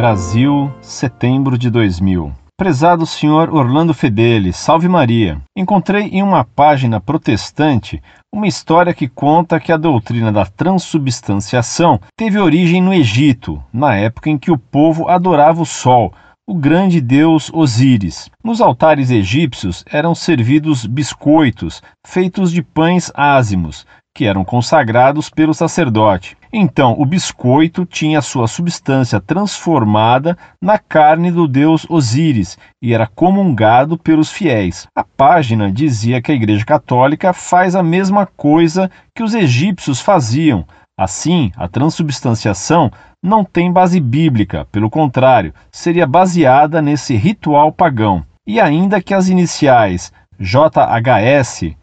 [0.00, 2.32] Brasil, setembro de 2000.
[2.56, 5.42] Prezado senhor Orlando Fedeli, salve Maria.
[5.54, 8.02] Encontrei em uma página protestante
[8.34, 14.30] uma história que conta que a doutrina da transubstanciação teve origem no Egito, na época
[14.30, 16.14] em que o povo adorava o sol,
[16.48, 18.30] o grande deus Osíris.
[18.42, 26.39] Nos altares egípcios eram servidos biscoitos feitos de pães ázimos, que eram consagrados pelo sacerdote.
[26.52, 33.96] Então, o biscoito tinha sua substância transformada na carne do deus Osíris e era comungado
[33.96, 34.88] pelos fiéis.
[34.96, 40.64] A página dizia que a Igreja Católica faz a mesma coisa que os egípcios faziam.
[40.98, 42.90] Assim, a transubstanciação
[43.22, 48.24] não tem base bíblica, pelo contrário, seria baseada nesse ritual pagão.
[48.46, 51.76] E ainda que as iniciais JHS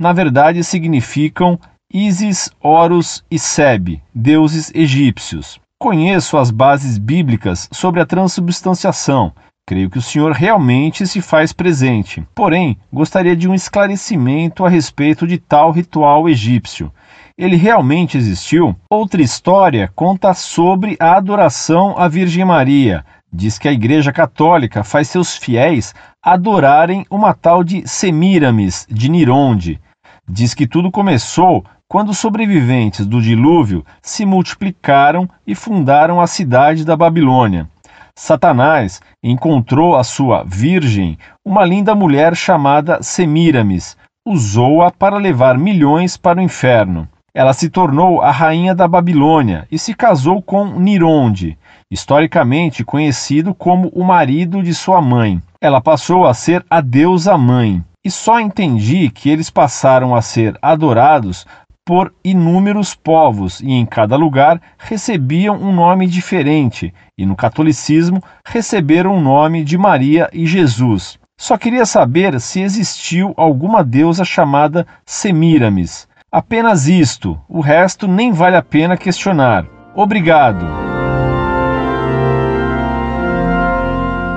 [0.00, 1.60] na verdade significam
[1.92, 5.58] Isis, Horus e Seb, deuses egípcios.
[5.76, 9.32] Conheço as bases bíblicas sobre a transubstanciação.
[9.66, 12.24] Creio que o Senhor realmente se faz presente.
[12.32, 16.92] Porém, gostaria de um esclarecimento a respeito de tal ritual egípcio.
[17.36, 18.76] Ele realmente existiu?
[18.88, 23.04] Outra história conta sobre a adoração à Virgem Maria.
[23.32, 29.80] Diz que a Igreja Católica faz seus fiéis adorarem uma tal de Semíramis de Nironde.
[30.28, 36.84] Diz que tudo começou quando os sobreviventes do dilúvio se multiplicaram e fundaram a cidade
[36.84, 37.68] da Babilônia.
[38.14, 46.38] Satanás encontrou a sua virgem, uma linda mulher chamada Semíramis, usou-a para levar milhões para
[46.38, 47.08] o inferno.
[47.34, 51.58] Ela se tornou a rainha da Babilônia e se casou com Nironde,
[51.90, 55.42] historicamente conhecido como o marido de sua mãe.
[55.60, 57.82] Ela passou a ser a deusa mãe.
[58.02, 61.44] E só entendi que eles passaram a ser adorados
[61.84, 69.16] por inúmeros povos e em cada lugar recebiam um nome diferente, e no catolicismo receberam
[69.16, 71.18] o nome de Maria e Jesus.
[71.38, 76.06] Só queria saber se existiu alguma deusa chamada Semíramis.
[76.30, 79.66] Apenas isto, o resto nem vale a pena questionar.
[79.94, 80.66] Obrigado.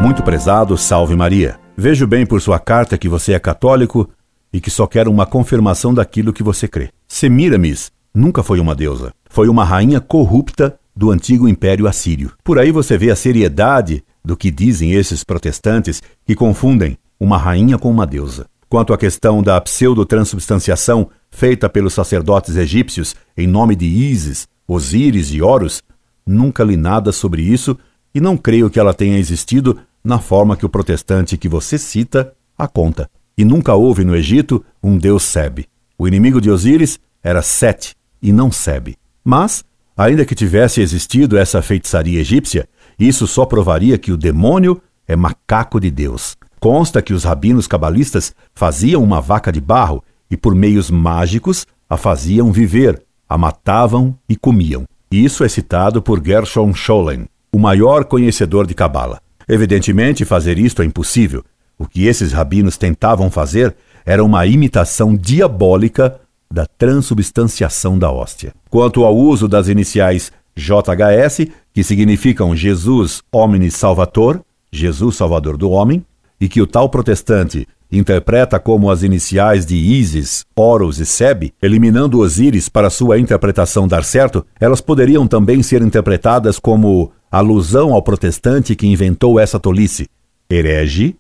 [0.02, 1.60] Muito prezado, salve Maria.
[1.78, 4.10] Vejo bem por sua carta que você é católico
[4.52, 6.90] e que só quer uma confirmação daquilo que você crê.
[7.14, 12.32] Semiramis nunca foi uma deusa, foi uma rainha corrupta do antigo Império Assírio.
[12.44, 17.78] Por aí você vê a seriedade do que dizem esses protestantes que confundem uma rainha
[17.78, 18.48] com uma deusa.
[18.68, 25.40] Quanto à questão da pseudo-transubstanciação feita pelos sacerdotes egípcios em nome de Ísis, Osíris e
[25.40, 25.84] Horus,
[26.26, 27.78] nunca li nada sobre isso
[28.14, 32.34] e não creio que ela tenha existido na forma que o protestante que você cita
[32.58, 33.08] a conta.
[33.38, 35.68] E nunca houve no Egito um deus Seb.
[36.04, 38.98] O inimigo de Osíris era Sete e não Seb.
[39.24, 39.64] Mas,
[39.96, 42.68] ainda que tivesse existido essa feitiçaria egípcia,
[43.00, 46.36] isso só provaria que o demônio é macaco de Deus.
[46.60, 51.96] Consta que os rabinos cabalistas faziam uma vaca de barro e, por meios mágicos, a
[51.96, 54.84] faziam viver, a matavam e comiam.
[55.10, 59.22] Isso é citado por Gershon Scholem, o maior conhecedor de Cabala.
[59.48, 61.46] Evidentemente, fazer isto é impossível,
[61.80, 63.74] o que esses rabinos tentavam fazer
[64.06, 66.20] era uma imitação diabólica
[66.52, 68.54] da transubstanciação da hóstia.
[68.70, 74.40] Quanto ao uso das iniciais JHS, que significam Jesus Homini Salvator,
[74.72, 76.06] Jesus Salvador do Homem,
[76.40, 82.20] e que o tal protestante interpreta como as iniciais de Isis, Horus e Seb, eliminando
[82.20, 88.76] Osíris para sua interpretação dar certo, elas poderiam também ser interpretadas como alusão ao protestante
[88.76, 90.08] que inventou essa tolice,
[90.50, 91.16] herege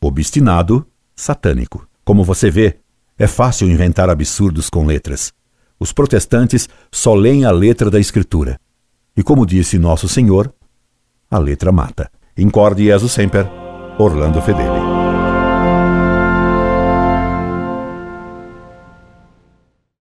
[0.00, 1.86] obstinado, satânico.
[2.06, 2.76] Como você vê,
[3.18, 5.32] é fácil inventar absurdos com letras.
[5.78, 8.60] Os protestantes só leem a letra da Escritura.
[9.16, 10.54] E como disse Nosso Senhor,
[11.28, 12.08] a letra mata.
[12.38, 13.50] Incorde Jesus Semper,
[13.98, 14.85] Orlando Fedeli.